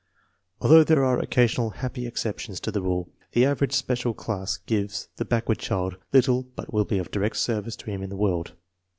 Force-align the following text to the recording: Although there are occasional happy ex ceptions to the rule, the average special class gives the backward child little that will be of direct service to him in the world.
Although 0.61 0.83
there 0.83 1.05
are 1.05 1.19
occasional 1.19 1.69
happy 1.69 2.07
ex 2.07 2.23
ceptions 2.23 2.59
to 2.61 2.71
the 2.71 2.81
rule, 2.81 3.11
the 3.33 3.45
average 3.45 3.73
special 3.73 4.15
class 4.15 4.57
gives 4.57 5.09
the 5.17 5.25
backward 5.25 5.59
child 5.59 5.97
little 6.11 6.47
that 6.57 6.73
will 6.73 6.85
be 6.85 6.97
of 6.97 7.11
direct 7.11 7.37
service 7.37 7.75
to 7.75 7.91
him 7.91 8.01
in 8.01 8.09
the 8.09 8.17
world. 8.17 8.53